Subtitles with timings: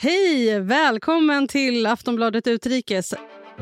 [0.00, 0.60] Hej!
[0.60, 3.14] Välkommen till Aftonbladet Utrikes.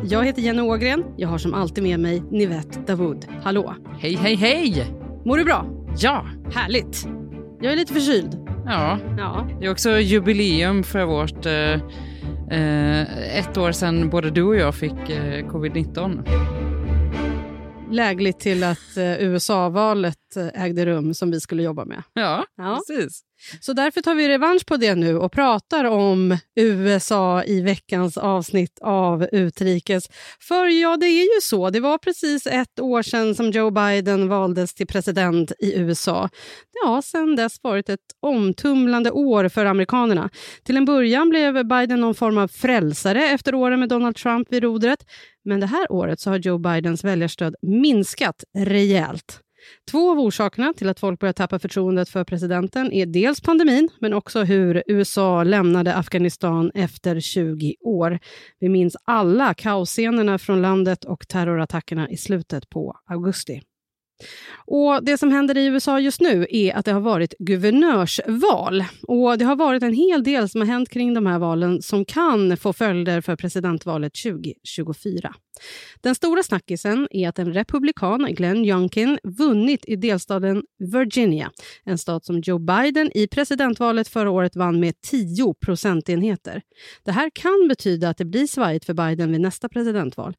[0.04, 1.04] Jag heter Jenny Ågren.
[1.16, 3.26] Jag har som alltid med mig Nivette Davoud.
[3.42, 3.74] Hallå!
[3.98, 4.86] Hej, hej, hej!
[5.24, 5.66] Mår du bra?
[5.98, 6.26] Ja!
[6.54, 7.06] Härligt!
[7.60, 8.34] Jag är lite förkyld.
[8.66, 9.48] Ja, Ja.
[9.60, 11.46] det är också jubileum för vårt...
[11.46, 11.72] Eh,
[12.58, 16.22] eh, ett år sedan både du och jag fick eh, covid-19.
[17.92, 22.02] Lägligt till att eh, USA-valet eh, ägde rum som vi skulle jobba med.
[22.12, 22.80] Ja, Ja.
[22.88, 23.20] precis.
[23.60, 28.78] Så därför tar vi revansch på det nu och pratar om USA i veckans avsnitt
[28.82, 30.08] av Utrikes.
[30.40, 31.70] För ja, det är ju så.
[31.70, 36.28] Det var precis ett år sedan som Joe Biden valdes till president i USA.
[36.72, 40.30] Det har sedan dess varit ett omtumlande år för amerikanerna.
[40.64, 44.62] Till en början blev Biden någon form av frälsare efter åren med Donald Trump vid
[44.62, 44.98] rodret.
[45.44, 49.42] Men det här året så har Joe Bidens väljarstöd minskat rejält.
[49.90, 54.12] Två av orsakerna till att folk börjar tappa förtroendet för presidenten är dels pandemin, men
[54.12, 58.18] också hur USA lämnade Afghanistan efter 20 år.
[58.60, 63.62] Vi minns alla kaosscenerna från landet och terrorattackerna i slutet på augusti.
[64.66, 68.84] Och Det som händer i USA just nu är att det har varit guvernörsval.
[69.02, 72.04] Och Det har varit en hel del som har hänt kring de här valen som
[72.04, 75.34] kan få följder för presidentvalet 2024.
[76.00, 81.50] Den stora snackisen är att en republikan, Glenn Youngkin, vunnit i delstaten Virginia,
[81.84, 86.62] en stat som Joe Biden i presidentvalet förra året vann med 10 procentenheter.
[87.04, 90.34] Det här kan betyda att det blir svajigt för Biden vid nästa presidentval.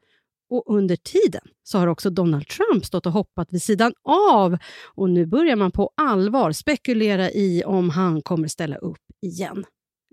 [0.50, 4.58] Och under tiden så har också Donald Trump stått och hoppat vid sidan av
[4.96, 9.66] och nu börjar man på allvar spekulera i om han kommer ställa upp igen.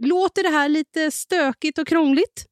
[0.03, 2.47] Låter det här lite stökigt och krångligt?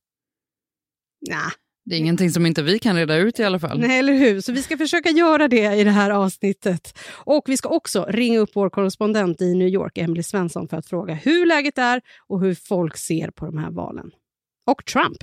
[1.29, 1.51] Nej,
[1.85, 3.81] Det är ingenting som inte vi kan reda ut i alla fall.
[3.81, 4.41] Nej, eller hur?
[4.41, 6.99] Så vi ska försöka göra det i det här avsnittet.
[7.25, 10.87] Och vi ska också ringa upp vår korrespondent i New York, Emily Svensson, för att
[10.87, 14.11] fråga hur läget är och hur folk ser på de här valen.
[14.71, 15.19] Och Trump.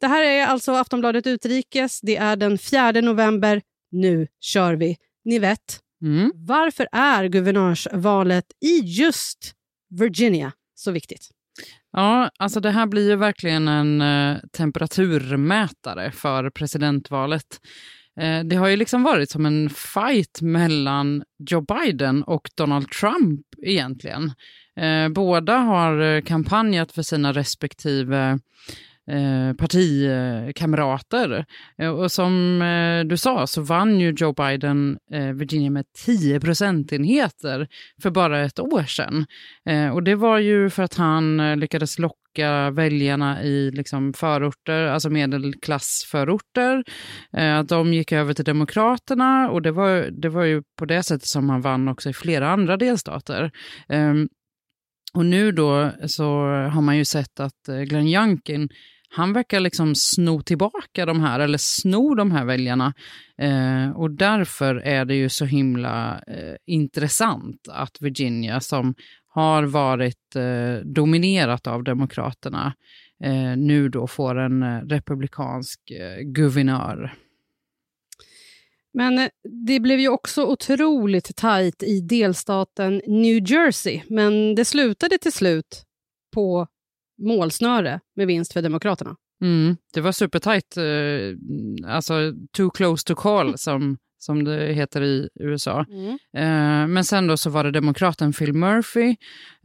[0.00, 2.00] Det här är alltså Aftonbladet Utrikes.
[2.00, 3.62] Det är den 4 november.
[3.92, 4.96] Nu kör vi.
[5.24, 6.32] Ni vet, Mm.
[6.34, 9.52] varför är guvernörsvalet i just
[9.90, 11.28] Virginia så viktigt?
[11.92, 17.60] Ja, alltså det här blir ju verkligen en eh, temperaturmätare för presidentvalet.
[18.20, 23.40] Eh, det har ju liksom varit som en fight mellan Joe Biden och Donald Trump
[23.62, 24.32] egentligen.
[24.76, 28.38] Eh, båda har eh, kampanjat för sina respektive
[29.10, 31.44] eh, partikamrater.
[31.78, 36.40] Eh, och som eh, du sa så vann ju Joe Biden eh, Virginia med 10
[36.40, 37.68] procentenheter
[38.02, 39.26] för bara ett år sedan.
[39.66, 44.86] Eh, och det var ju för att han eh, lyckades locka väljarna i liksom, förorter,
[44.86, 46.84] alltså medelklassförorter.
[47.32, 51.28] Att de gick över till Demokraterna och det var, det var ju på det sättet
[51.28, 53.50] som han vann också i flera andra delstater.
[53.88, 54.28] Ehm,
[55.14, 56.24] och nu då så
[56.72, 58.68] har man ju sett att Glenn Youngkin,
[59.12, 62.94] han verkar liksom sno tillbaka de här, eller sno de här väljarna.
[63.38, 68.94] Eh, och därför är det ju så himla eh, intressant att Virginia, som
[69.26, 72.74] har varit eh, dominerat av Demokraterna,
[73.24, 77.14] eh, nu då får en eh, republikansk eh, guvernör.
[78.92, 79.28] Men eh,
[79.66, 84.02] det blev ju också otroligt tajt i delstaten New Jersey.
[84.08, 85.84] Men det slutade till slut
[86.34, 86.66] på
[87.20, 89.16] målsnöre med vinst för Demokraterna.
[89.42, 95.28] Mm, det var supertajt, eh, alltså too close to call som, som det heter i
[95.40, 95.80] USA.
[96.36, 99.16] Eh, men sen då så var det demokraten Phil Murphy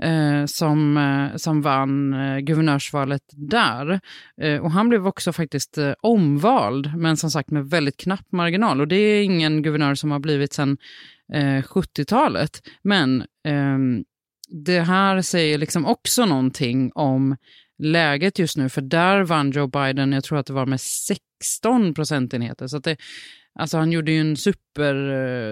[0.03, 0.99] eh, som,
[1.35, 3.99] som vann eh, guvernörsvalet där.
[4.61, 8.81] Och han blev också faktiskt omvald, men som sagt med väldigt knapp marginal.
[8.81, 10.77] Och det är ingen guvernör som har blivit sedan
[11.33, 12.61] eh, 70-talet.
[12.81, 14.03] Men ehm,
[14.49, 17.35] det här säger liksom också någonting om
[17.77, 21.93] läget just nu, för där vann Joe Biden, jag tror att det var med 16
[21.93, 22.67] procentenheter.
[22.67, 22.97] Så att det,
[23.59, 25.47] alltså han gjorde ju en superbra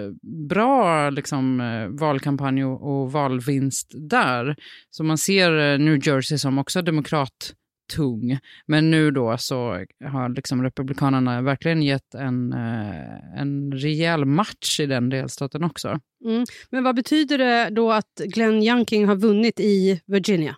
[1.06, 4.56] eh, liksom, eh, valkampanj och, valvinst där.
[4.90, 7.54] Så man ser eh, New Jersey som också demokrat
[7.86, 8.38] tung.
[8.66, 14.86] Men nu då så har liksom Republikanerna verkligen gett en, eh, en rejäl match i
[14.86, 16.00] den delstaten också.
[16.24, 16.44] Mm.
[16.70, 20.56] Men vad betyder det då att Glenn Youngkin har vunnit i Virginia?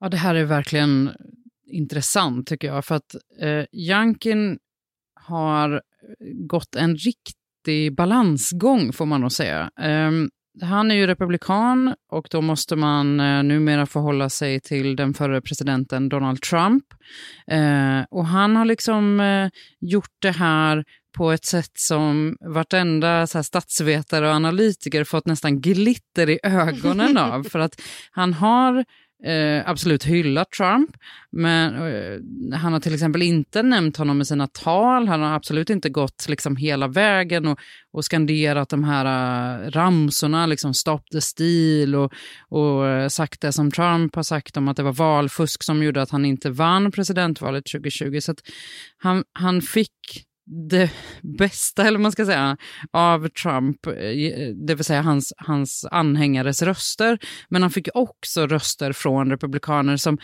[0.00, 1.10] Ja, det här är verkligen
[1.66, 2.84] intressant tycker jag.
[2.84, 4.58] För att eh, Youngkin
[5.14, 5.82] har
[6.34, 9.70] gått en riktig balansgång får man nog säga.
[9.80, 10.10] Eh,
[10.62, 15.40] han är ju republikan och då måste man eh, numera förhålla sig till den förre
[15.40, 16.84] presidenten Donald Trump.
[17.50, 19.48] Eh, och han har liksom eh,
[19.80, 20.84] gjort det här
[21.16, 27.18] på ett sätt som vartenda så här, statsvetare och analytiker fått nästan glitter i ögonen
[27.18, 27.42] av.
[27.50, 27.80] För att
[28.10, 28.84] han har
[29.24, 30.90] eh, absolut hyllat Trump,
[31.30, 35.08] men eh, han har till exempel inte nämnt honom i sina tal.
[35.08, 37.58] Han har absolut inte gått liksom hela vägen och,
[37.92, 42.12] och skanderat de här uh, ramsorna, liksom stop the steal och,
[42.48, 46.02] och uh, sagt det som Trump har sagt om att det var valfusk som gjorde
[46.02, 48.20] att han inte vann presidentvalet 2020.
[48.20, 48.34] Så
[48.98, 50.90] han, han fick det
[51.38, 52.56] bästa, eller man ska säga,
[52.92, 53.92] av Trump, eh,
[54.66, 57.18] det vill säga hans, hans anhängares röster.
[57.48, 60.18] Men han fick också röster från republikaner som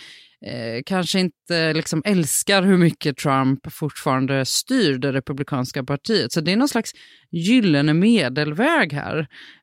[0.46, 6.32] eh, kanske inte liksom älskar hur mycket Trump fortfarande styr det republikanska partiet.
[6.32, 6.92] Så det är någon slags
[7.30, 9.18] gyllene medelväg här.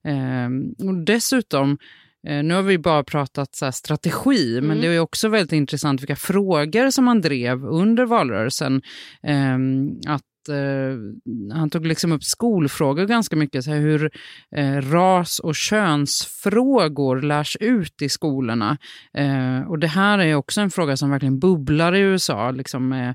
[0.08, 1.78] Eh, och dessutom,
[2.28, 4.68] eh, nu har vi bara pratat så strategi, mm.
[4.68, 8.82] men det är också väldigt intressant vilka frågor som han drev under valrörelsen.
[9.24, 9.58] Eh,
[10.14, 14.12] att eh, han tog liksom upp skolfrågor ganska mycket, så här hur
[14.56, 18.78] eh, ras och könsfrågor lärs ut i skolorna.
[19.14, 23.14] Eh, och det här är också en fråga som verkligen bubblar i USA, liksom eh,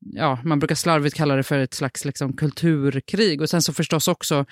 [0.00, 3.40] ja, man brukar slarvigt kalla det för ett slags liksom, kulturkrig.
[3.40, 4.44] Och sen så förstås också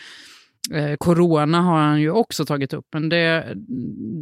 [0.72, 3.54] Eh, corona har han ju också tagit upp, men det,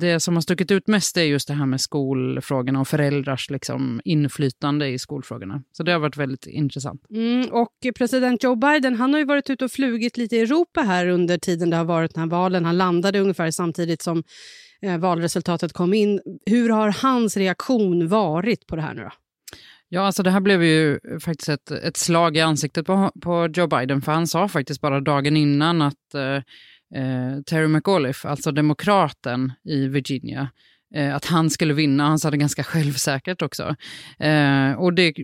[0.00, 4.00] det som har stuckit ut mest är just det här med skolfrågorna och föräldrars liksom,
[4.04, 5.62] inflytande i skolfrågorna.
[5.72, 7.02] Så det har varit väldigt intressant.
[7.10, 10.80] Mm, och president Joe Biden han har ju varit ute och flugit lite i Europa
[10.80, 12.64] här under tiden det har varit den här valen.
[12.64, 14.22] Han landade ungefär samtidigt som
[14.82, 16.20] eh, valresultatet kom in.
[16.46, 19.10] Hur har hans reaktion varit på det här nu då?
[19.94, 23.66] Ja, alltså det här blev ju faktiskt ett, ett slag i ansiktet på, på Joe
[23.66, 26.34] Biden, för han sa faktiskt bara dagen innan att eh,
[27.00, 30.48] eh Terry McAuliffe, alltså demokraten i Virginia,
[30.94, 32.06] eh, att han skulle vinna.
[32.06, 33.76] Han sa det ganska självsäkert också.
[34.18, 35.14] Eh, och det,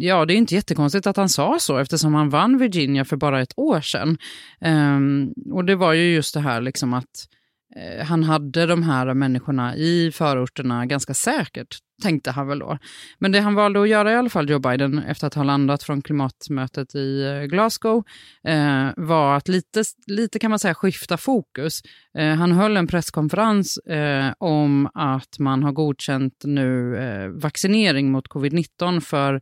[0.00, 3.42] ja, det är inte jättekonstigt att han sa så eftersom han vann Virginia för bara
[3.42, 4.18] ett år sedan.
[4.60, 7.41] Ehm, och det var ju just det här liksom att Eh,
[7.76, 12.78] Eh, han hade de här människorna i förorterna ganska säkert, tänkte han väl då.
[13.18, 15.82] Men det han valde att göra i alla fall, Joe Biden, efter att ha landat
[15.82, 18.04] från klimatmötet i eh, Glasgow,
[18.44, 21.80] eh, var att lite, lite kan man säga skifta fokus.
[22.18, 28.28] Eh, han höll en presskonferens eh, om att man har godkänt nu eh, vaccinering mot
[28.28, 29.40] covid-19 för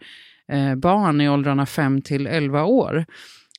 [0.52, 3.04] eh, barn i åldrarna 5 till 11 år.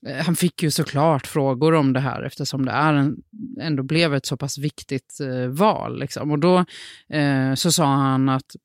[0.08, 3.18] Eh, han fick ju såklart frågor om det här eftersom det är en,
[3.62, 6.00] ändå blev ett så pass viktigt eh, val.
[6.00, 6.32] Liksom.
[6.32, 6.66] Och då
[7.10, 8.56] eh, så sa han att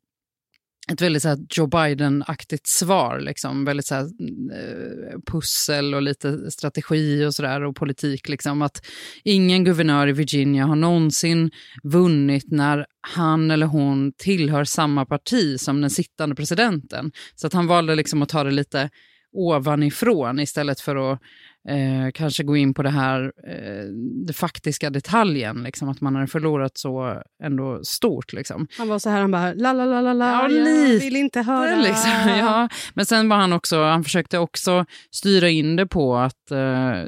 [0.92, 3.20] ett väldigt så här, Joe Biden-aktigt svar.
[3.20, 3.64] Liksom.
[3.64, 8.28] Väldigt så här, eh, pussel och lite strategi och sådär och politik.
[8.28, 8.62] Liksom.
[8.62, 8.86] Att
[9.24, 11.50] ingen guvernör i Virginia har någonsin
[11.82, 17.12] vunnit när han eller hon tillhör samma parti som den sittande presidenten.
[17.34, 18.90] Så att han valde liksom att ta det lite
[19.36, 21.20] ovanifrån istället för att
[21.68, 23.84] eh, kanske gå in på det här, eh,
[24.26, 28.32] det faktiska detaljen, liksom, att man har förlorat så ändå stort.
[28.32, 28.66] Liksom.
[28.78, 31.42] Han var så här, han bara la la la la la, ja, jag vill inte
[31.42, 31.76] höra.
[31.76, 32.68] Liksom, ja.
[32.94, 37.04] Men sen var han också, han försökte också styra in det på att eh,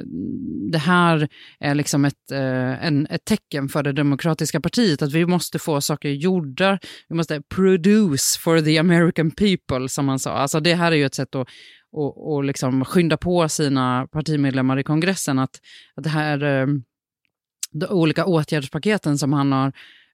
[0.71, 1.29] det här
[1.59, 5.81] är liksom ett, eh, en, ett tecken för det demokratiska partiet, att vi måste få
[5.81, 6.79] saker gjorda,
[7.09, 10.31] vi måste produce for the American people, som han sa.
[10.31, 11.47] Alltså det här är ju ett sätt att
[11.91, 15.55] och, och liksom skynda på sina partimedlemmar i kongressen att,
[15.95, 16.83] att det här, ehm,
[17.71, 19.71] de olika åtgärdspaketen som han har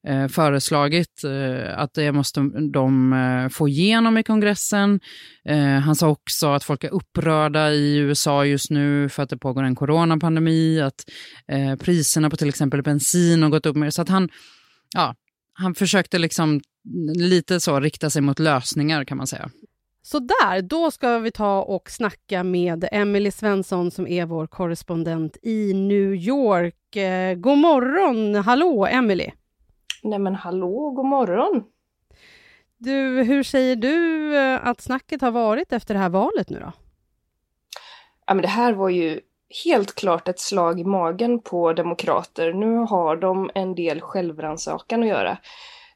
[0.07, 2.39] eh, föreslagit, eh, att det måste
[2.73, 4.99] de eh, få igenom i kongressen.
[5.45, 9.37] Eh, han sa också att folk är upprörda i USA just nu för att det
[9.37, 11.03] pågår en coronapandemi, att
[11.47, 13.89] eh, priserna på till exempel bensin har gått upp mer.
[13.89, 14.29] Så att han,
[14.93, 15.15] ja,
[15.53, 16.61] han försökte liksom
[17.15, 19.49] lite så rikta sig mot lösningar kan man säga.
[20.05, 25.37] Så där, då ska vi ta och snacka med Emily Svensson som är vår korrespondent
[25.41, 26.95] i New York.
[26.95, 28.35] Eh, god morgon!
[28.35, 29.31] Hallå, Emily!
[30.03, 31.63] Nej men hallå, god morgon!
[32.77, 36.71] Du, hur säger du eh, att snacket har varit efter det här valet nu då?
[38.25, 39.19] Ja men det här var ju
[39.65, 42.53] helt klart ett slag i magen på demokrater.
[42.53, 45.37] Nu har de en del självrannsakan att göra.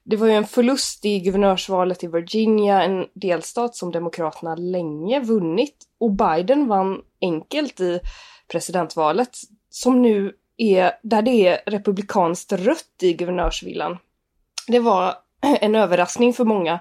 [0.09, 5.75] Det var ju en förlust i guvernörsvalet i Virginia, en delstat som Demokraterna länge vunnit.
[5.99, 7.99] Och Biden vann enkelt i
[8.51, 9.29] presidentvalet,
[9.69, 13.97] som nu är där det är republikanskt rött i guvernörsvillan.
[14.67, 16.79] Det var en överraskning för många.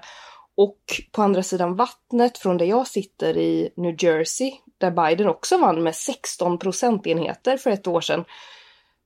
[0.57, 0.79] Och
[1.11, 5.83] på andra sidan vattnet från där jag sitter i New Jersey, där Biden också vann
[5.83, 8.25] med 16 procentenheter för ett år sedan.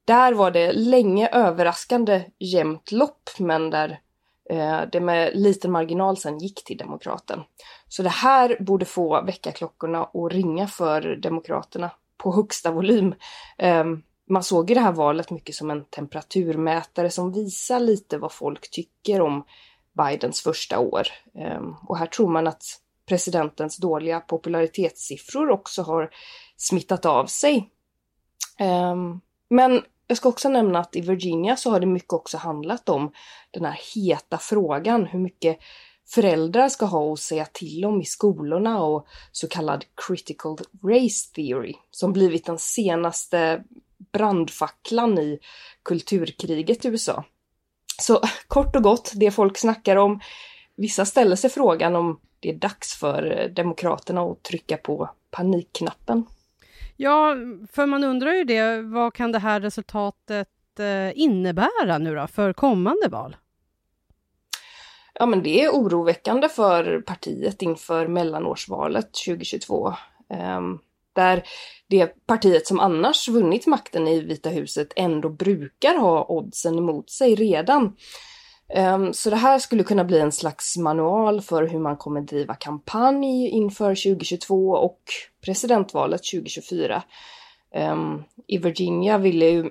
[0.05, 3.99] Där var det länge överraskande jämnt lopp, men där
[4.49, 7.39] Eh, det med liten marginal sen gick till Demokraten.
[7.87, 13.15] Så det här borde få väckarklockorna att ringa för Demokraterna på högsta volym.
[13.57, 18.31] Ehm, man såg ju det här valet mycket som en temperaturmätare som visar lite vad
[18.31, 19.43] folk tycker om
[19.93, 21.07] Bidens första år.
[21.35, 22.63] Ehm, och här tror man att
[23.05, 26.09] presidentens dåliga popularitetssiffror också har
[26.57, 27.69] smittat av sig.
[28.59, 32.89] Ehm, men jag ska också nämna att i Virginia så har det mycket också handlat
[32.89, 33.11] om
[33.51, 35.59] den här heta frågan hur mycket
[36.05, 41.73] föräldrar ska ha att säga till om i skolorna och så kallad critical race theory
[41.91, 43.63] som blivit den senaste
[44.11, 45.39] brandfacklan i
[45.83, 47.23] kulturkriget i USA.
[48.01, 50.19] Så kort och gott, det folk snackar om,
[50.75, 56.25] vissa ställer sig frågan om det är dags för Demokraterna att trycka på panikknappen.
[56.97, 57.35] Ja,
[57.71, 62.53] för man undrar ju det, vad kan det här resultatet eh, innebära nu då för
[62.53, 63.35] kommande val?
[65.13, 69.87] Ja, men det är oroväckande för partiet inför mellanårsvalet 2022.
[69.87, 69.95] Um,
[70.37, 70.79] ehm,
[71.13, 71.43] där
[71.87, 77.35] det partiet som annars vunnit makten i Vita huset ändå brukar ha oddsen emot sig
[77.35, 77.95] redan.
[78.69, 82.55] Ehm, så det här skulle kunna bli en slags manual för hur man kommer driva
[82.55, 85.01] kampanj inför 2022 och
[85.45, 87.03] presidentvalet 2024.
[87.73, 89.69] Ehm, I Virginia ville ju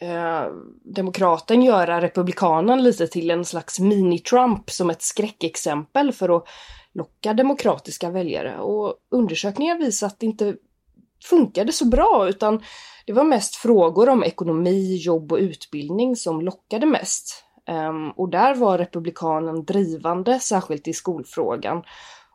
[0.00, 0.44] eh,
[0.84, 6.44] demokraten göra republikanen lite till en slags mini-Trump som ett skräckexempel för att
[6.94, 8.58] locka demokratiska väljare.
[8.58, 10.56] Och undersökningar visar att det inte
[11.24, 12.62] funkade så bra utan
[13.06, 17.45] det var mest frågor om ekonomi, jobb och utbildning som lockade mest.
[17.68, 21.82] Um, och där var republikanen drivande, särskilt i skolfrågan,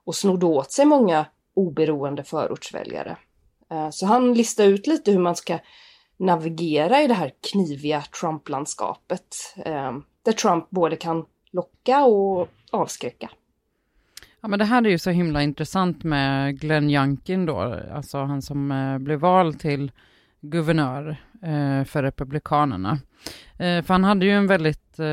[0.03, 3.17] och snodde åt sig många oberoende förortsväljare.
[3.73, 5.59] Uh, så han listade ut lite hur man ska
[6.17, 13.29] navigera i det här kniviga Trump-landskapet, ehm, där Trump både kan locka och avskräcka.
[14.41, 18.41] Ja, men det här är ju så himla intressant med Glenn Youngkin då, alltså han
[18.41, 19.91] som eh, blev vald till
[20.41, 22.99] guvernör Eh, för Republikanerna.
[23.57, 25.05] Eh, för han hade ju en väldigt, eh,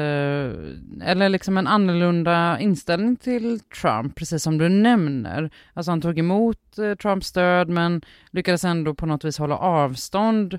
[1.02, 5.50] eller liksom en annorlunda inställning till Trump, precis som du nämner.
[5.72, 10.58] Alltså han tog emot eh, Trumps stöd, men lyckades ändå på något vis hålla avstånd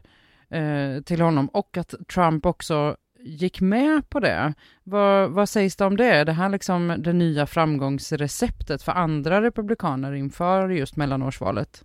[0.49, 4.53] eh, till honom och att Trump också gick med på det.
[4.83, 6.05] Vad, vad sägs det om det?
[6.05, 11.83] Är det här liksom det nya framgångsreceptet för andra republikaner inför just mellanårsvalet?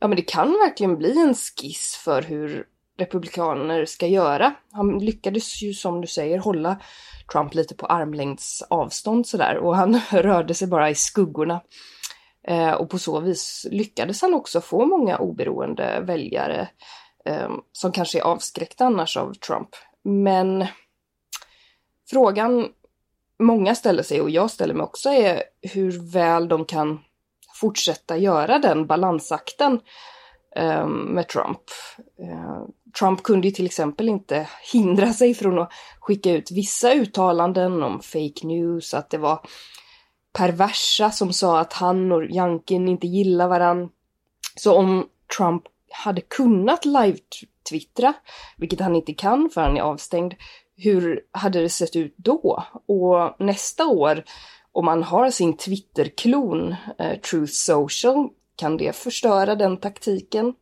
[0.00, 2.66] Ja, men det kan verkligen bli en skiss för hur
[2.98, 4.54] republikaner ska göra.
[4.72, 6.80] Han lyckades ju som du säger hålla
[7.32, 11.60] Trump lite på armlängds avstånd sådär och han rörde sig bara i skuggorna.
[12.48, 16.68] Eh, och på så vis lyckades han också få många oberoende väljare
[17.24, 19.68] eh, som kanske är avskräckta annars av Trump.
[20.04, 20.66] Men
[22.10, 22.68] frågan
[23.38, 27.00] många ställer sig och jag ställer mig också är hur väl de kan
[27.60, 29.80] fortsätta göra den balansakten
[30.56, 31.60] eh, med Trump.
[32.22, 32.62] Eh,
[32.98, 38.00] Trump kunde ju till exempel inte hindra sig från att skicka ut vissa uttalanden om
[38.00, 39.40] fake news, att det var
[40.32, 43.88] perversa som sa att han och Jankin inte gillar varann.
[44.56, 48.12] Så om Trump hade kunnat live-twittra,
[48.56, 50.34] vilket han inte kan för han är avstängd,
[50.76, 52.64] hur hade det sett ut då?
[52.86, 54.24] Och nästa år,
[54.72, 60.54] om man har sin Twitter-klon, eh, Truth Social, kan det förstöra den taktiken?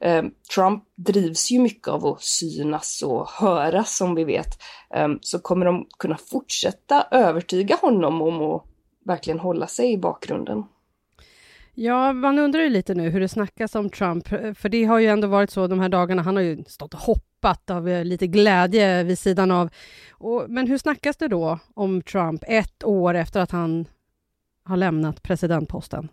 [0.00, 0.22] Eh,
[0.54, 4.62] Trump drivs ju mycket av att synas och höras som vi vet.
[4.94, 8.64] Eh, så kommer de kunna fortsätta övertyga honom om att
[9.04, 10.64] verkligen hålla sig i bakgrunden.
[11.80, 14.98] Ja, man undrar ju lite nu hur det snackas om Trump, eh, för det har
[14.98, 18.04] ju ändå varit så de här dagarna, han har ju stått och hoppat av eh,
[18.04, 19.70] lite glädje vid sidan av.
[20.10, 23.88] Och, men hur snackas det då om Trump ett år efter att han
[24.64, 26.08] har lämnat presidentposten?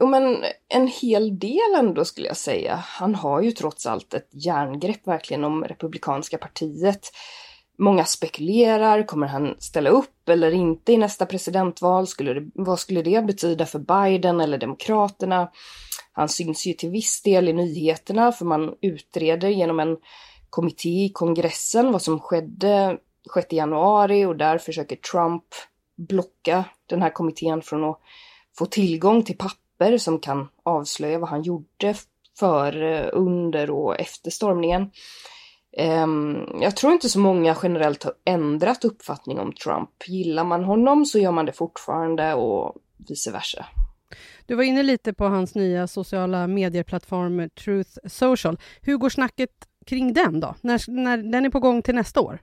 [0.00, 0.36] Jo, men
[0.68, 2.74] en hel del ändå skulle jag säga.
[2.74, 7.10] Han har ju trots allt ett järngrepp verkligen om Republikanska partiet.
[7.78, 12.06] Många spekulerar, kommer han ställa upp eller inte i nästa presidentval?
[12.06, 15.50] Skulle det, vad skulle det betyda för Biden eller Demokraterna?
[16.12, 19.96] Han syns ju till viss del i nyheterna för man utreder genom en
[20.50, 22.98] kommitté i kongressen vad som skedde
[23.34, 25.44] 6 januari och där försöker Trump
[25.96, 28.00] blocka den här kommittén från att
[28.58, 31.94] få tillgång till papper som kan avslöja vad han gjorde
[32.38, 34.90] före, eh, under och efter stormningen.
[35.76, 39.90] Ehm, jag tror inte så många generellt har ändrat uppfattning om Trump.
[40.06, 42.74] Gillar man honom så gör man det fortfarande och
[43.08, 43.66] vice versa.
[44.46, 48.58] Du var inne lite på hans nya sociala medieplattform Truth Social.
[48.80, 49.50] Hur går snacket
[49.86, 50.54] kring den då?
[50.60, 52.38] När, när den är på gång till nästa år?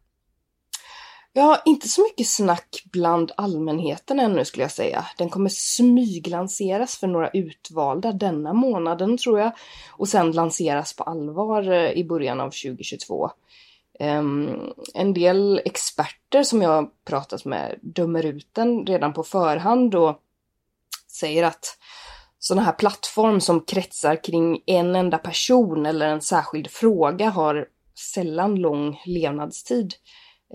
[1.37, 5.05] Ja, inte så mycket snack bland allmänheten ännu skulle jag säga.
[5.17, 9.51] Den kommer smyglanseras för några utvalda denna månaden tror jag
[9.91, 13.31] och sen lanseras på allvar eh, i början av 2022.
[13.99, 19.95] Um, ehm, en del experter som jag pratat med dömer ut den redan på förhand
[19.95, 20.19] och
[21.07, 21.77] säger att
[22.39, 27.67] sådana här plattform som kretsar kring en enda person eller en särskild fråga har
[28.13, 29.93] sällan lång levnadstid.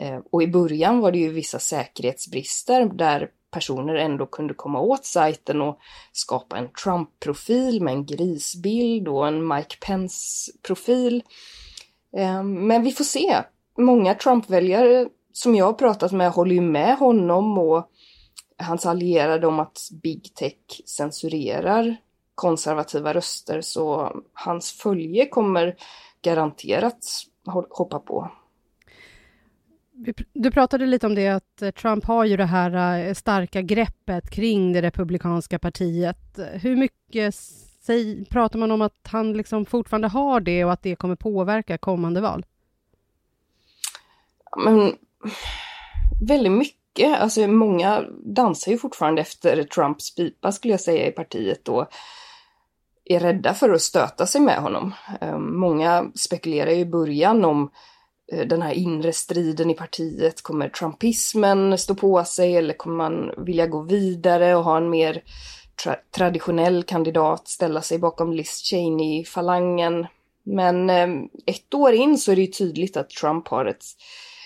[0.00, 5.04] Eh, och i början var det ju vissa säkerhetsbrister där personer ändå kunde komma åt
[5.04, 5.78] sajten och
[6.12, 11.22] skapa en Trump-profil med en grisbild och en Mike Pence-profil.
[12.16, 13.42] Eh, men vi får se.
[13.78, 17.90] Många Trump-väljare som jag har pratat med håller ju med honom och
[18.58, 21.96] hans allierade om att big tech censurerar
[22.34, 25.76] konservativa röster så hans följe kommer
[26.22, 27.06] garanterat
[27.70, 28.30] hoppa på.
[30.32, 34.30] Du pratade lite om det att eh, Trump har ju det här eh, starka greppet
[34.30, 36.38] kring det republikanska partiet.
[36.52, 37.34] Hur mycket
[38.30, 42.20] pratar man om att han liksom fortfarande har det och att det kommer påverka kommande
[42.20, 42.46] val?
[44.56, 44.96] Men,
[46.22, 47.20] väldigt mycket.
[47.20, 51.86] Alltså, många dansar ju fortfarande efter Trumps pipa skulle jag säga i partiet och
[53.04, 54.94] är rädda för att stöta sig med honom.
[55.20, 57.70] Ehm, många spekulerar i början om
[58.32, 60.42] Eh, den här inre striden i partiet?
[60.42, 65.22] Kommer trumpismen stå på sig eller kommer man vilja gå vidare och ha en mer
[65.84, 70.06] tra traditionell kandidat, ställa sig bakom Liz Cheney-falangen?
[70.42, 71.08] Men eh,
[71.46, 73.84] ett år in så är det ju tydligt att Trump har ett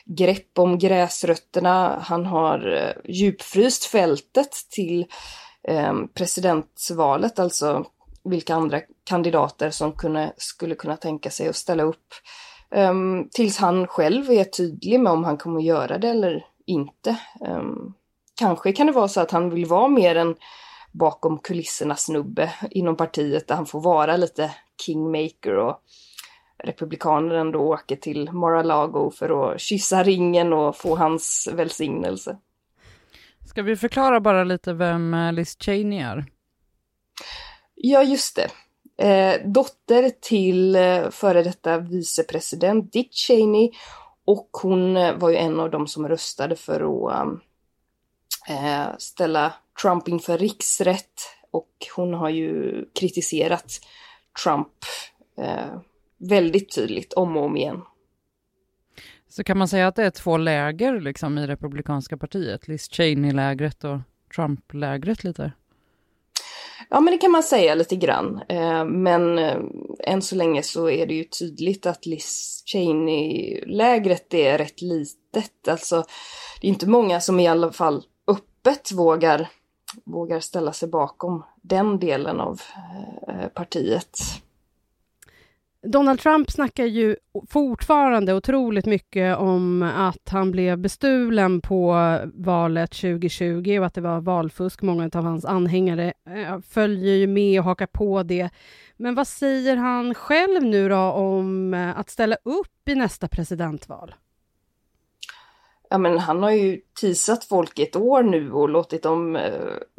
[0.04, 1.98] grepp om gräsrötterna.
[2.02, 5.06] Han har eh, djupfryst fältet till
[5.68, 5.92] eh,
[7.36, 7.84] alltså
[8.24, 12.14] vilka andra kandidater som kunde, skulle kunna tänka sig att ställa upp
[12.70, 17.16] Um, tills han själv är tydlig med om han kommer att göra det eller inte.
[17.40, 17.94] Um,
[18.34, 20.36] kanske kan det vara så att han vill vara mer en
[20.92, 24.50] bakom kulisserna snubbe inom partiet där han får vara lite
[24.82, 25.80] kingmaker och
[26.58, 32.38] republikaner ändå åker till Mar-a-Lago för att kyssa ringen och få hans välsignelse.
[33.48, 36.26] Ska vi förklara bara lite vem eh, Liz Cheney är?
[37.74, 38.48] Ja, just det.
[38.96, 43.70] Eh, dotter till eh, före detta vicepresident Dick Cheney
[44.24, 47.40] och hon eh, var ju en av dem som röstade för att um,
[48.48, 53.80] eh, ställa Trump inför riksrätt och hon har ju kritiserat
[54.44, 54.68] Trump
[55.38, 55.80] eh,
[56.18, 57.82] väldigt tydligt om och om igen.
[59.28, 62.68] Så kan man säga att det är två läger liksom i Republikanska partiet?
[62.68, 63.98] Liz Cheney-lägret och
[64.36, 65.52] Trump-lägret lite?
[66.94, 68.40] Ja, men det kan man säga lite grann.
[68.48, 69.58] Eh, men eh,
[69.98, 75.68] än så länge så är det ju tydligt att Liz Cheney-lägret är rätt litet.
[75.68, 76.04] Alltså,
[76.60, 79.48] det är inte många som i alla fall öppet vågar,
[80.04, 82.60] vågar ställa sig bakom den delen av
[83.28, 84.18] eh, partiet.
[85.86, 87.16] Donald Trump snackar ju
[87.48, 94.20] fortfarande otroligt mycket om att han blev bestulen på valet 2020 och att det var
[94.20, 94.82] valfusk.
[94.82, 98.50] Många av hans anhängare eh, följer ju med och hakar på det.
[98.96, 104.14] Men vad säger han själv nu då om eh, att ställa upp i nästa presidentval?
[105.90, 109.52] Ja, men han har ju tisat folk i ett år nu och låtit dem eh,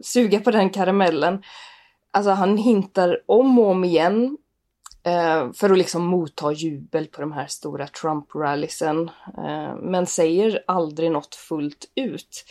[0.04, 1.44] suga på den karamellen.
[2.12, 4.38] Alltså han hintar om och om igen
[5.06, 9.10] Eh, för att liksom motta jubel på de här stora Trump-rallysen.
[9.38, 12.46] Eh, men säger aldrig något fullt ut.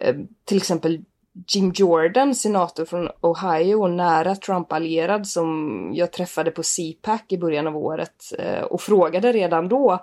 [0.00, 1.04] Eh, till exempel
[1.48, 7.66] Jim Jordan, senator från Ohio och nära Trump-allierad som jag träffade på CPAC i början
[7.66, 9.98] av året eh, och frågade redan då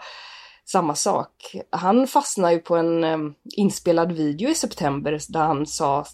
[0.66, 1.56] samma sak.
[1.70, 3.18] Han fastnade ju på en eh,
[3.56, 6.06] inspelad video i september där han sa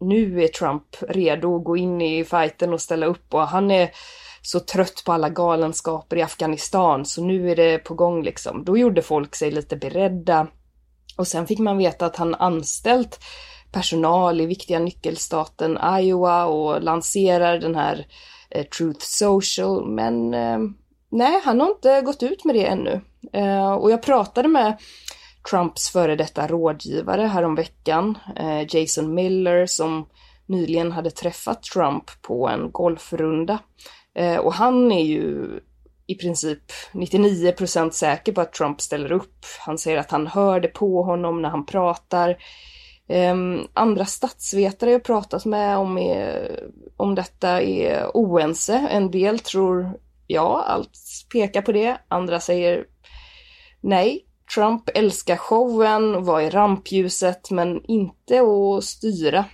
[0.00, 3.90] nu är Trump redo att gå in i fighten och ställa upp och han är
[4.46, 8.64] så trött på alla galenskaper i Afghanistan så nu är det på gång liksom.
[8.64, 10.46] Då gjorde folk sig lite beredda.
[11.16, 13.18] Och sen fick man veta att han anställt
[13.72, 18.06] personal i viktiga nyckelstaten Iowa och lanserar den här
[18.50, 19.88] eh, Truth Social.
[19.88, 20.58] Men eh,
[21.10, 23.00] nej, han har inte gått ut med det ännu.
[23.32, 24.76] Eh, och jag pratade med
[25.50, 30.06] Trumps före detta rådgivare häromveckan, eh, Jason Miller, som
[30.46, 33.58] nyligen hade träffat Trump på en golfrunda.
[34.14, 35.60] Eh, och han är ju
[36.06, 39.44] i princip 99% säker på att Trump ställer upp.
[39.66, 42.36] Han säger att han hör det på honom när han pratar.
[43.08, 46.60] Um, andra statsvetare jag pratat med om, är,
[46.96, 48.88] om detta är oense.
[48.90, 50.90] En del tror ja, allt
[51.32, 51.98] pekar på det.
[52.08, 52.84] Andra säger
[53.80, 54.22] nej.
[54.54, 59.44] Trump älskar showen, vara i rampljuset, men inte att styra.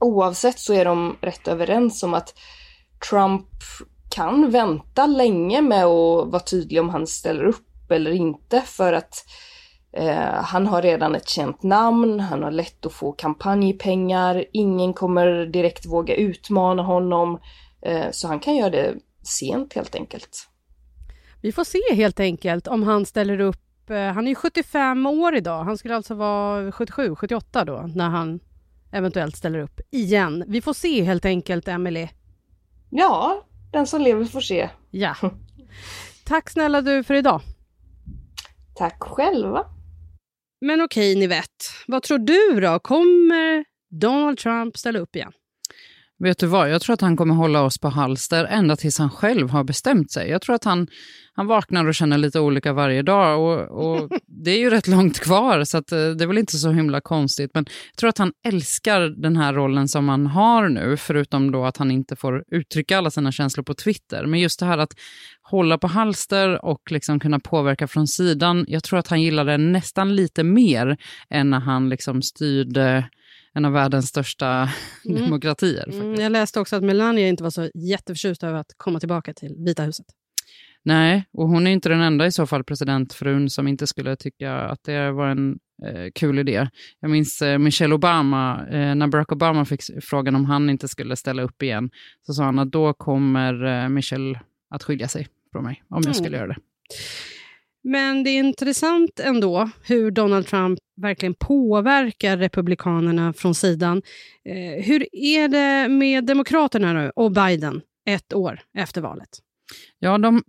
[0.00, 2.34] Oavsett så är de rätt överens om att
[3.10, 3.46] Trump
[4.10, 9.24] kan vänta länge med att vara tydlig om han ställer upp eller inte för att
[9.92, 15.46] eh, han har redan ett känt namn, han har lätt att få kampanjpengar, ingen kommer
[15.46, 17.38] direkt våga utmana honom,
[17.82, 20.46] eh, så han kan göra det sent helt enkelt.
[21.40, 23.90] Vi får se helt enkelt om han ställer upp.
[23.90, 25.64] Eh, han är 75 år idag.
[25.64, 28.40] Han skulle alltså vara 77, 78 då när han
[28.92, 30.44] eventuellt ställer upp igen.
[30.48, 32.08] Vi får se helt enkelt, Emily.
[32.90, 34.70] Ja, den som lever får se.
[34.90, 35.16] Ja.
[36.24, 37.40] Tack snälla du för idag.
[38.74, 39.66] Tack själva.
[40.60, 41.46] Men okej, ni vet.
[41.86, 42.78] Vad tror du då?
[42.78, 45.32] Kommer Donald Trump ställa upp igen?
[46.22, 49.10] Vet du vad, jag tror att han kommer hålla oss på halster ända tills han
[49.10, 50.30] själv har bestämt sig.
[50.30, 50.88] Jag tror att han,
[51.32, 55.20] han vaknar och känner lite olika varje dag och, och det är ju rätt långt
[55.20, 57.50] kvar så eh, det är väl inte så himla konstigt.
[57.54, 61.64] Men jag tror att han älskar den här rollen som han har nu, förutom då
[61.64, 64.26] att han inte får uttrycka alla sina känslor på Twitter.
[64.26, 64.94] Men just det här att
[65.42, 69.58] hålla på halster och liksom kunna påverka från sidan, jag tror att han gillar det
[69.58, 70.96] nästan lite mer
[71.30, 73.04] än när han liksom styrde
[73.54, 74.46] en av världens största
[75.08, 75.22] mm.
[75.22, 75.88] demokratier.
[75.92, 79.54] Mm, jag läste också att Melania inte var så jätteförtjust över att komma tillbaka till
[79.58, 80.06] Vita huset.
[80.82, 84.54] Nej, och hon är inte den enda i så fall presidentfrun som inte skulle tycka
[84.54, 86.68] att det var en eh, kul idé.
[87.00, 91.16] Jag minns eh, Michelle Obama, eh, när Barack Obama fick frågan om han inte skulle
[91.16, 91.90] ställa upp igen,
[92.26, 96.04] så sa han att då kommer eh, Michelle att skilja sig från mig, om jag
[96.04, 96.14] mm.
[96.14, 96.56] skulle göra det.
[97.84, 104.02] Men det är intressant ändå hur Donald Trump verkligen påverkar Republikanerna från sidan.
[104.44, 109.28] Eh, hur är det med Demokraterna nu och Biden ett år efter valet?
[109.98, 110.42] Ja, de,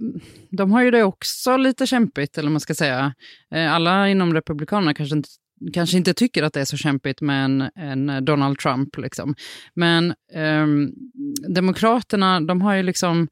[0.51, 3.13] de har ju det också lite kämpigt, eller man ska säga.
[3.55, 5.29] Eh, alla inom Republikanerna kanske inte
[5.73, 8.97] kanske inte tycker att det är så kämpigt med en, en Donald Trump.
[8.97, 9.35] Liksom.
[9.73, 10.67] Men eh,
[11.55, 13.27] Demokraterna, de har ju liksom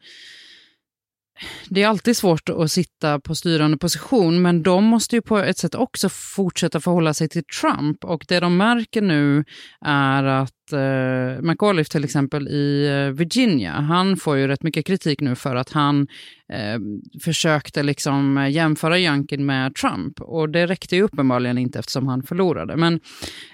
[1.69, 5.58] det är alltid svårt att sitta på styrande position, men de måste ju på ett
[5.58, 8.06] sätt också fortsätta förhålla sig till Trump.
[8.06, 9.43] Och det de märker nu
[9.86, 15.21] är att eh, McAuliffe till exempel i eh, Virginia, han får ju rätt mycket kritik
[15.21, 16.08] nu för att han
[16.54, 16.80] eh,
[17.23, 20.21] försökte liksom jämföra Youngkin med Trump.
[20.21, 22.75] Och det räckte ju uppenbarligen inte eftersom han förlorade.
[22.75, 22.99] Men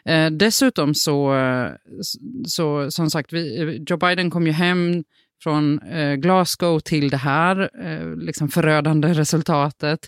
[0.06, 1.72] eh, dessutom så, eh,
[2.46, 5.04] så, som sagt, vi, eh, Joe Biden kom ju hem
[5.44, 10.00] från eh, Glasgow till det här eh, liksom förödande resultatet.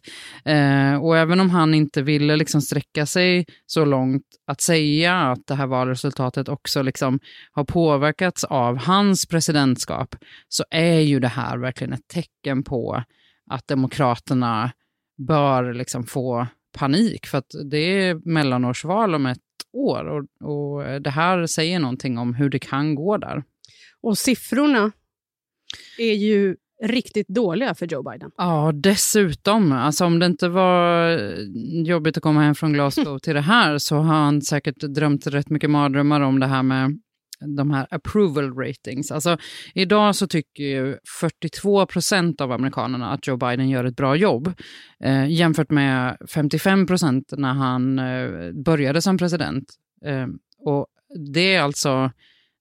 [0.45, 5.47] Eh, och även om han inte ville liksom sträcka sig så långt att säga att
[5.47, 7.19] det här valresultatet också liksom
[7.51, 10.15] har påverkats av hans presidentskap,
[10.49, 13.03] så är ju det här verkligen ett tecken på
[13.51, 14.71] att Demokraterna
[15.27, 19.37] bör liksom få panik, för att det är mellanårsval om ett
[19.73, 23.43] år och, och det här säger någonting om hur det kan gå där.
[24.01, 24.91] Och siffrorna
[25.97, 28.31] är ju riktigt dåliga för Joe Biden.
[28.37, 29.71] Ja, dessutom.
[29.71, 31.19] Alltså om det inte var
[31.85, 35.49] jobbigt att komma hem från Glasgow till det här så har han säkert drömt rätt
[35.49, 36.99] mycket mardrömmar om det här med
[37.57, 39.11] de här approval ratings.
[39.11, 39.37] Alltså,
[39.73, 44.53] idag så tycker ju 42 procent av amerikanerna att Joe Biden gör ett bra jobb
[45.03, 49.65] eh, jämfört med 55 procent när han eh, började som president.
[50.05, 50.27] Eh,
[50.59, 50.87] och
[51.33, 52.11] det är alltså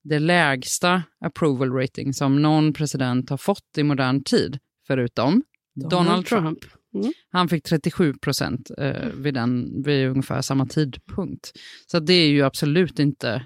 [0.09, 5.43] det lägsta approval rating som någon president har fått i modern tid, förutom
[5.75, 6.61] Donald, Donald Trump.
[6.61, 6.73] Trump.
[6.95, 7.13] Mm.
[7.33, 9.39] Han fick 37 procent eh, vid,
[9.85, 11.53] vid ungefär samma tidpunkt.
[11.87, 13.43] Så det är ju absolut inte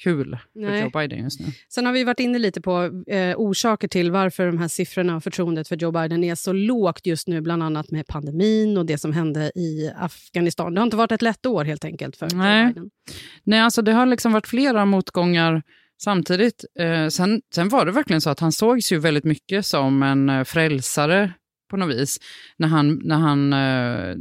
[0.00, 0.70] kul Nej.
[0.70, 1.46] för Joe Biden just nu.
[1.68, 5.22] Sen har vi varit inne lite på eh, orsaker till varför de här siffrorna och
[5.22, 8.98] förtroendet för Joe Biden är så lågt just nu, bland annat med pandemin och det
[8.98, 10.74] som hände i Afghanistan.
[10.74, 12.62] Det har inte varit ett lätt år helt enkelt för Nej.
[12.62, 12.90] Joe Biden.
[13.44, 15.62] Nej, alltså det har liksom varit flera motgångar
[16.02, 20.02] Samtidigt, eh, sen, sen var det verkligen så att han sågs ju väldigt mycket som
[20.02, 21.32] en eh, frälsare
[21.70, 22.18] på något vis
[22.58, 24.16] när han, när han eh,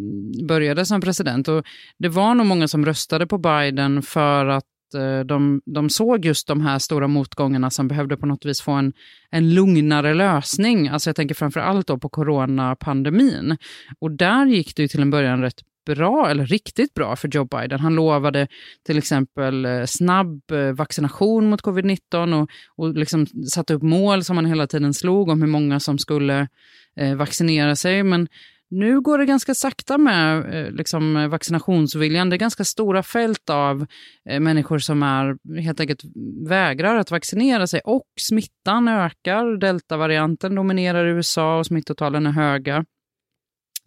[0.47, 1.47] började som president.
[1.47, 1.65] Och
[1.99, 4.63] det var nog många som röstade på Biden för att
[4.95, 8.71] eh, de, de såg just de här stora motgångarna som behövde på något vis få
[8.71, 8.93] en,
[9.29, 10.87] en lugnare lösning.
[10.87, 13.57] Alltså jag tänker framför allt då på coronapandemin.
[13.99, 17.45] Och där gick det ju till en början rätt bra, eller riktigt bra för Joe
[17.45, 17.79] Biden.
[17.79, 18.47] Han lovade
[18.85, 24.35] till exempel eh, snabb eh, vaccination mot covid-19 och, och liksom satte upp mål som
[24.35, 26.47] han hela tiden slog om hur många som skulle
[26.95, 28.03] eh, vaccinera sig.
[28.03, 28.27] Men
[28.73, 32.29] nu går det ganska sakta med eh, liksom, vaccinationsviljan.
[32.29, 33.85] Det är ganska stora fält av
[34.29, 36.01] eh, människor som är, helt enkelt
[36.47, 37.81] vägrar att vaccinera sig.
[37.83, 39.57] Och smittan ökar.
[39.57, 42.85] Deltavarianten dominerar i USA och smittotalen är höga.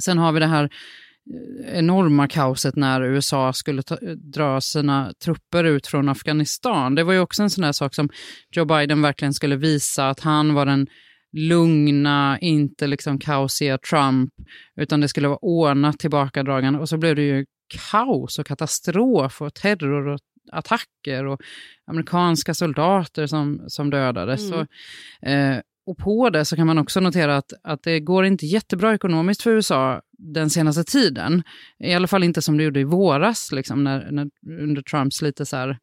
[0.05, 0.71] Sen har vi det här
[1.73, 3.97] enorma kaoset när USA skulle ta,
[4.35, 6.95] dra sina trupper ut från Afghanistan.
[6.95, 8.09] Det var ju också en sån där sak som
[8.51, 10.87] Joe Biden verkligen skulle visa att han var den
[11.33, 14.31] lugna, inte liksom kaosiga Trump,
[14.77, 16.79] utan det skulle vara ordnat tillbakadragande.
[16.79, 17.47] Och så blev det ju
[17.91, 20.21] kaos och katastrof och terror och
[20.53, 21.41] attacker och
[21.87, 24.41] amerikanska soldater som, som dödades.
[24.41, 24.53] Mm.
[24.53, 24.67] Så,
[25.29, 28.95] eh, och på det så kan man också notera att, att det går inte jättebra
[28.95, 31.43] ekonomiskt för USA den senaste tiden.
[31.79, 34.31] I alla fall inte som det gjorde i våras, liksom, när, när,
[34.63, 35.79] under Trumps lite så här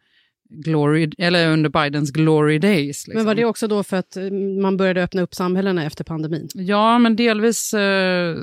[0.49, 3.07] glory, eller under Bidens glory days.
[3.07, 3.13] Liksom.
[3.13, 6.47] Men var det också då för att mm, man började öppna upp samhällena efter pandemin?
[6.53, 8.37] Ja, men delvis eh,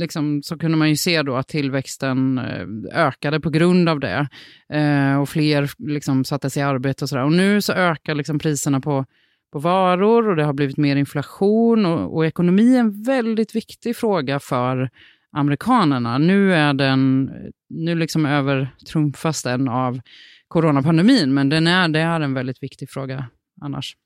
[0.00, 4.28] liksom, så kunde man ju se då att tillväxten eh, ökade på grund av det.
[4.72, 7.24] Eh, och fler liksom, sattes i arbete och sådär.
[7.24, 9.04] Och nu så ökar liksom, priserna på
[9.52, 13.96] på varor och det har blivit mer inflation och, och ekonomi är en väldigt viktig
[13.96, 14.90] fråga för
[15.32, 16.18] amerikanerna.
[16.18, 17.30] Nu är den,
[17.68, 20.00] nu liksom övertrumfas den av
[20.48, 23.26] coronapandemin, men den är, det är en väldigt viktig fråga
[23.60, 23.96] annars.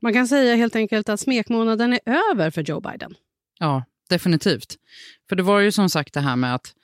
[0.00, 2.00] Man kan säga helt enkelt att smekmånaden är
[2.32, 3.14] över för Joe Biden.
[3.58, 4.74] Ja, definitivt.
[5.28, 6.74] För det var ju som sagt det här med att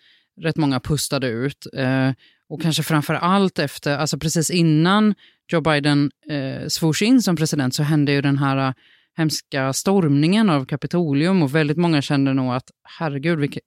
[0.41, 1.67] rätt många pustade ut.
[1.77, 2.11] Eh,
[2.51, 5.15] och kanske framför allt efter, alltså precis innan
[5.53, 8.75] Joe Biden eh, svors in som president så hände ju den här eh,
[9.17, 13.63] hemska stormningen av Kapitolium och väldigt många kände nog att herregud, vilken,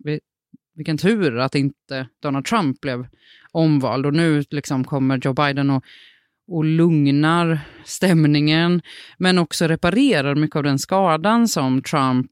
[0.75, 3.07] vilken tur att inte Donald Trump blev
[3.51, 4.05] omvald.
[4.05, 5.83] Och nu liksom kommer Joe Biden och,
[6.47, 8.81] och lugnar stämningen
[9.17, 12.31] men också reparerar mycket av den skadan som Trump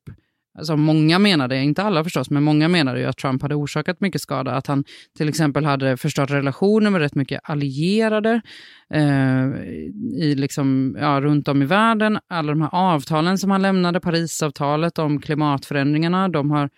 [0.58, 4.22] Alltså många menade, inte alla förstås, men många menade ju att Trump hade orsakat mycket
[4.22, 4.52] skada.
[4.52, 4.84] Att han
[5.18, 8.42] till exempel hade förstört relationer med rätt mycket allierade
[8.94, 9.46] eh,
[10.22, 12.20] i liksom, ja, runt om i världen.
[12.28, 16.70] Alla de här avtalen som han lämnade, Parisavtalet om klimatförändringarna, de har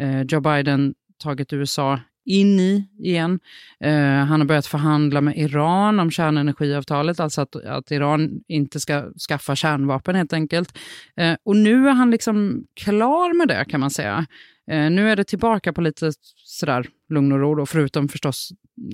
[0.00, 3.40] eh, Joe Biden tagit USA in i igen.
[3.80, 9.04] Eh, han har börjat förhandla med Iran om kärnenergiavtalet, alltså att, att Iran inte ska
[9.28, 10.78] skaffa kärnvapen helt enkelt.
[11.16, 14.26] Eh, och nu är han liksom klar med det kan man säga.
[14.70, 18.52] Eh, nu är det tillbaka på lite sådär lugn och ro, då, förutom förstås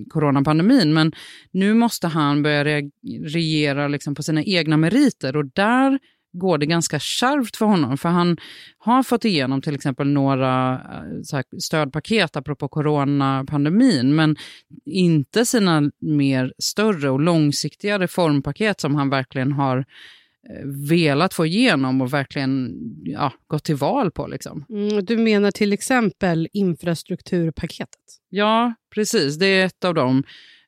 [0.08, 0.94] coronapandemin.
[0.94, 1.12] Men
[1.50, 2.90] nu måste han börja
[3.24, 5.98] regera liksom på sina egna meriter och där
[6.38, 7.98] går det ganska kärvt för honom.
[7.98, 8.36] För han
[8.78, 14.36] har fått igenom till exempel några eh, stödpaket apropå coronapandemin, men
[14.84, 22.00] inte sina mer större och långsiktiga reformpaket som han verkligen har eh, velat få igenom
[22.00, 22.70] och verkligen
[23.04, 24.26] ja, gått till val på.
[24.26, 24.64] Liksom.
[24.68, 28.00] Mm, du menar till exempel infrastrukturpaketet?
[28.28, 29.38] Ja, precis.
[29.38, 30.24] Det är ett av de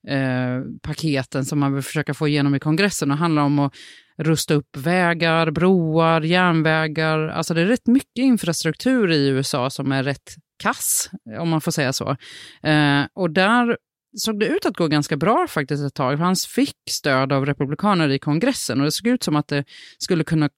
[0.09, 3.75] eh, paketen som man vill försöka få igenom i kongressen och handlar om att
[4.21, 7.29] rusta upp vägar, broar, järnvägar.
[7.29, 11.71] Alltså det är rätt mycket infrastruktur i USA som är rätt kass, om man får
[11.71, 12.17] säga så.
[12.63, 13.77] Eh, och där
[14.17, 16.17] såg det ut att gå ganska bra faktiskt ett tag.
[16.17, 19.65] Han fick stöd av republikaner i kongressen och det såg ut som att det
[19.99, 20.51] skulle kunna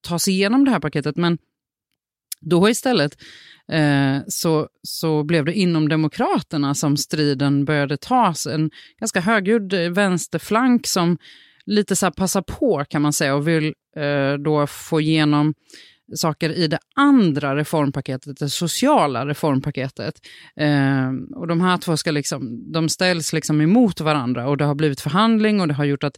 [0.00, 1.16] ta sig igenom det här paketet.
[1.16, 1.38] Men
[2.40, 3.18] då istället
[3.72, 8.46] eh, så, så blev det inom Demokraterna som striden började tas.
[8.46, 11.18] En ganska högljudd eh, vänsterflank som
[11.66, 15.54] lite så här passa på kan man säga och vill eh, då få igenom
[16.16, 20.14] saker i det andra reformpaketet, det sociala reformpaketet.
[20.60, 24.74] Eh, och de här två ska liksom, de ställs liksom emot varandra och det har
[24.74, 26.16] blivit förhandling och det har gjort att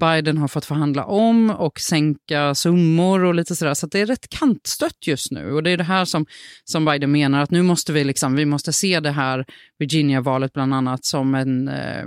[0.00, 3.74] Biden har fått förhandla om och sänka summor och lite sådär.
[3.74, 6.26] Så det är rätt kantstött just nu och det är det här som,
[6.64, 9.44] som Biden menar att nu måste vi liksom, vi måste se det här
[9.78, 12.06] Virginia-valet bland annat som en eh, Eh,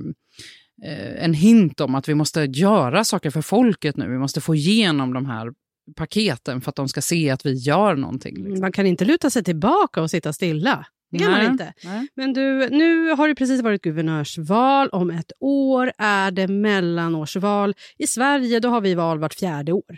[1.18, 4.10] en hint om att vi måste göra saker för folket nu.
[4.10, 5.52] Vi måste få igenom de här
[5.96, 8.44] paketen för att de ska se att vi gör någonting.
[8.44, 8.62] Liksom.
[8.62, 10.86] Man kan inte luta sig tillbaka och sitta stilla.
[11.12, 11.74] Det kan man inte.
[11.84, 12.08] Nej.
[12.16, 14.90] Men du, nu har det precis varit guvernörsval.
[14.90, 17.76] Om ett år är det mellanårsval.
[17.98, 19.98] I Sverige då har vi val vart fjärde år.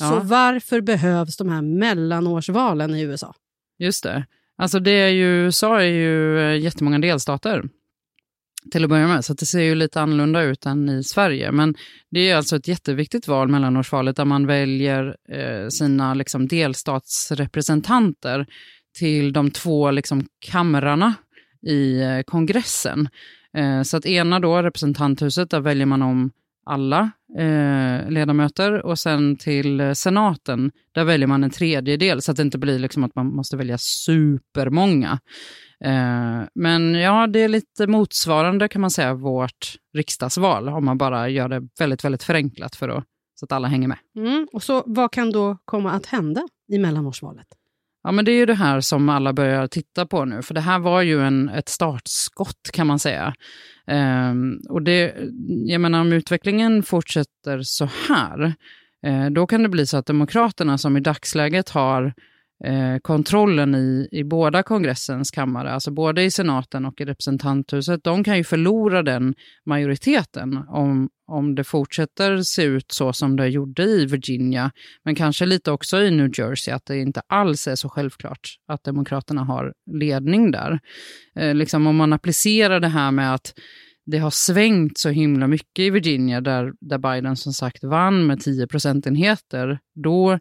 [0.00, 0.08] Ja.
[0.08, 3.34] Så varför behövs de här mellanårsvalen i USA?
[3.78, 4.26] Just det.
[4.56, 7.62] Alltså det är ju, USA är ju eh, jättemånga delstater
[8.70, 11.52] till att börja med, så det ser ju lite annorlunda ut än i Sverige.
[11.52, 11.74] Men
[12.10, 18.46] det är alltså ett jätteviktigt val, mellanårsvalet, där man väljer eh, sina liksom, delstatsrepresentanter
[18.98, 21.14] till de två liksom, kamrarna
[21.66, 23.08] i eh, kongressen.
[23.56, 26.30] Eh, så att ena då, representanthuset, där väljer man om
[26.64, 32.36] alla eh, ledamöter och sen till eh, senaten, där väljer man en tredjedel så att
[32.36, 35.18] det inte blir liksom att man måste välja supermånga.
[35.84, 41.28] Eh, men ja, det är lite motsvarande kan man säga vårt riksdagsval om man bara
[41.28, 43.98] gör det väldigt, väldigt förenklat för att, så att alla hänger med.
[44.16, 44.48] Mm.
[44.52, 46.42] Och så Vad kan då komma att hända
[46.72, 47.46] i mellanårsvalet?
[48.02, 50.60] Ja, men det är ju det här som alla börjar titta på nu, för det
[50.60, 53.34] här var ju en, ett startskott kan man säga.
[53.86, 55.14] Ehm, och det,
[55.66, 58.54] jag menar, om utvecklingen fortsätter så här,
[59.06, 62.14] Eh, då kan det bli så att Demokraterna, som i dagsläget har
[62.64, 68.24] eh, kontrollen i, i båda kongressens kammare, alltså både i senaten och i representanthuset, de
[68.24, 69.34] kan ju förlora den
[69.66, 74.70] majoriteten om, om det fortsätter se ut så som det gjorde i Virginia,
[75.04, 78.84] men kanske lite också i New Jersey, att det inte alls är så självklart att
[78.84, 80.80] Demokraterna har ledning där.
[81.36, 83.54] Eh, liksom om man applicerar det här med att
[84.06, 88.40] det har svängt så himla mycket i Virginia där, där Biden som sagt vann med
[88.40, 90.32] 10 procentenheter, då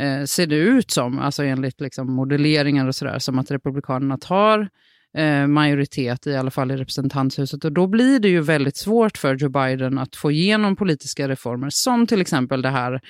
[0.00, 4.68] eh, ser det ut som, alltså enligt liksom modelleringar och sådär, som att Republikanerna tar
[5.16, 7.64] eh, majoritet, i alla fall i representanthuset.
[7.64, 11.70] Och då blir det ju väldigt svårt för Joe Biden att få igenom politiska reformer,
[11.70, 13.00] som till exempel det här,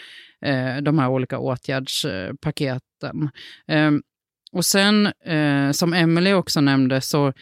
[0.44, 3.30] eh, de här olika åtgärdspaketen.
[3.68, 4.02] Ehm,
[4.52, 7.32] och sen, eh, som Emily också nämnde, så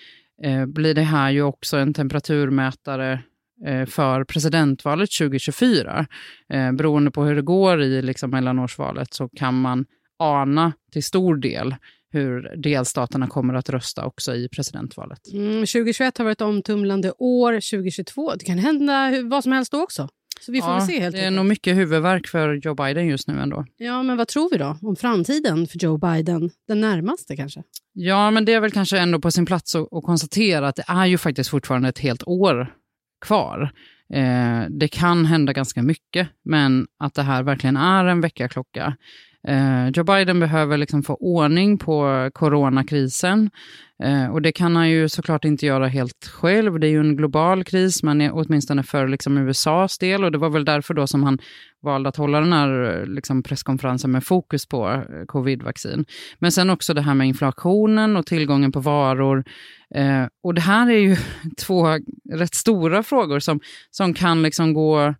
[0.66, 3.22] blir det här ju också en temperaturmätare
[3.66, 6.06] eh, för presidentvalet 2024.
[6.52, 9.86] Eh, beroende på hur det går i liksom, mellanårsvalet så kan man
[10.18, 11.74] ana till stor del
[12.12, 15.32] hur delstaterna kommer att rösta också i presidentvalet.
[15.32, 18.34] Mm, 2021 har varit omtumlande år, 2022.
[18.34, 20.08] Det kan hända vad som helst då också.
[20.40, 23.28] Så vi får ja, se helt Det är nog mycket huvudvärk för Joe Biden just
[23.28, 23.64] nu ändå.
[23.76, 26.50] Ja, men vad tror vi då om framtiden för Joe Biden?
[26.68, 27.62] Den närmaste kanske?
[28.02, 30.84] Ja, men det är väl kanske ändå på sin plats att, att konstatera att det
[30.86, 32.74] är ju faktiskt fortfarande ett helt år
[33.26, 33.72] kvar.
[34.14, 38.96] Eh, det kan hända ganska mycket, men att det här verkligen är en väckarklocka.
[39.48, 43.50] Eh, Joe Biden behöver liksom få ordning på coronakrisen.
[44.02, 46.80] Eh, och det kan han ju såklart inte göra helt själv.
[46.80, 50.24] Det är ju en global kris, men åtminstone för liksom USAs del.
[50.24, 51.38] Och det var väl därför då som han
[51.82, 55.26] valde att hålla den här eh, liksom presskonferensen med fokus på covidvaccin.
[55.26, 56.04] covid-vaccin.
[56.38, 59.44] Men sen också det här med inflationen och tillgången på varor.
[59.94, 61.16] Eh, och det här är ju
[61.66, 61.98] två
[62.32, 65.14] rätt stora frågor som, som kan liksom gå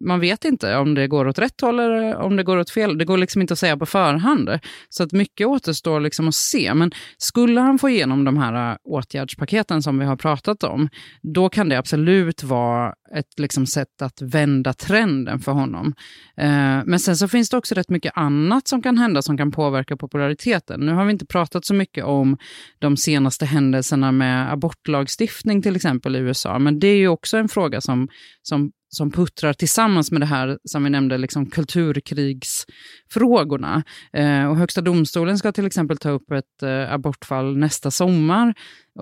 [0.00, 2.98] man vet inte om det går åt rätt håll eller om det går åt fel.
[2.98, 4.50] Det går liksom inte att säga på förhand.
[4.88, 6.74] Så att mycket återstår liksom att se.
[6.74, 10.88] Men skulle han få igenom de här äh, åtgärdspaketen som vi har pratat om,
[11.22, 15.94] då kan det absolut vara ett liksom sätt att vända trenden för honom.
[16.36, 19.52] Eh, men sen så finns det också rätt mycket annat som kan hända som kan
[19.52, 20.80] påverka populariteten.
[20.80, 22.36] Nu har vi inte pratat så mycket om
[22.78, 27.48] de senaste händelserna med abortlagstiftning till exempel i USA, men det är ju också en
[27.48, 28.08] fråga som,
[28.42, 33.82] som som puttrar tillsammans med det här som vi nämnde, liksom kulturkrigsfrågorna.
[34.12, 38.54] Eh, och Högsta domstolen ska till exempel ta upp ett eh, abortfall nästa sommar.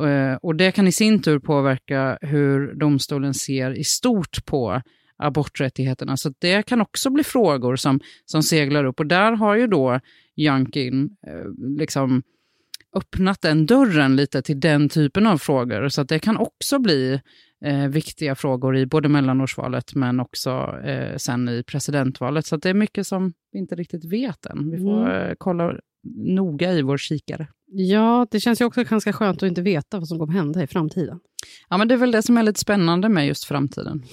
[0.06, 4.82] Eh, och det kan i sin tur påverka hur domstolen ser i stort på
[5.16, 6.16] aborträttigheterna.
[6.16, 9.00] Så det kan också bli frågor som, som seglar upp.
[9.00, 10.00] Och där har ju då
[10.36, 11.44] Youngkin eh,
[11.78, 12.22] liksom
[12.96, 15.88] öppnat den dörren lite till den typen av frågor.
[15.88, 17.20] Så det kan också bli
[17.64, 22.46] eh, viktiga frågor i både mellanårsvalet men också eh, sen i presidentvalet.
[22.46, 24.70] Så det är mycket som vi inte riktigt vet än.
[24.70, 25.28] Vi får Mm.
[25.28, 25.74] eh, kolla
[26.16, 27.48] noga i vår kikare.
[27.66, 30.66] Ja, det känns ju också ganska skönt att inte veta vad som kommer hända i
[30.66, 31.20] framtiden.
[31.68, 34.02] Ja, men det är väl det som är lite spännande med just framtiden.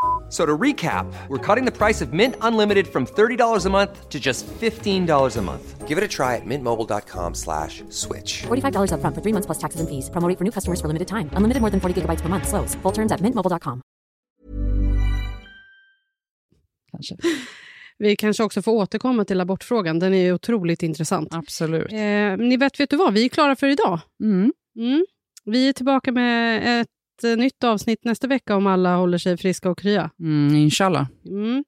[0.31, 4.17] So to recap, we're cutting the price of Mint Unlimited from $30 a month to
[4.17, 5.87] just $15 a month.
[5.89, 8.43] Give it a try at mintmobile.com slash switch.
[8.47, 10.09] $45 upfront for three months plus taxes and fees.
[10.09, 11.29] Promo rate for new customers for limited time.
[11.35, 12.47] Unlimited more than 40 gigabytes per month.
[12.47, 12.75] Slows.
[12.83, 13.81] Full terms at mintmobile.com.
[16.91, 17.15] Kanske.
[17.97, 19.99] Vi kanske också får återkomma till abortfrågan.
[19.99, 21.33] Den är otroligt intressant.
[21.33, 21.91] Absolut.
[21.93, 23.13] Eh, ni vet, vet du vad?
[23.13, 23.99] Vi är klara för idag.
[24.23, 24.53] Mm.
[24.77, 25.05] Mm.
[25.45, 26.87] Vi är tillbaka med ett
[27.23, 30.09] eh, nytt avsnitt nästa vecka om alla håller sig friska och krya.
[30.19, 31.05] Mm, inshallah.
[31.25, 31.63] Mm.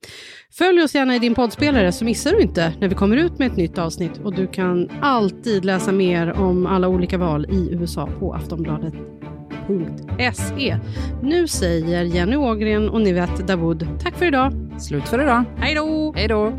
[0.51, 3.51] Följ oss gärna i din poddspelare så missar du inte när vi kommer ut med
[3.51, 4.17] ett nytt avsnitt.
[4.23, 10.77] Och du kan alltid läsa mer om alla olika val i USA på aftonbladet.se.
[11.23, 14.53] Nu säger Jenny Ågren och Nivette Dawood tack för idag.
[14.79, 15.43] Slut för idag.
[15.57, 16.13] Hej då!
[16.15, 16.53] Hej då.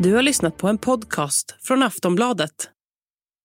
[0.00, 2.70] Du har lyssnat på en podcast från Aftonbladet.